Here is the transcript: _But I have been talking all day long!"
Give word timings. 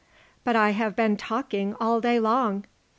_But 0.43 0.55
I 0.55 0.71
have 0.71 0.95
been 0.95 1.15
talking 1.15 1.75
all 1.79 2.01
day 2.01 2.19
long!" 2.19 2.65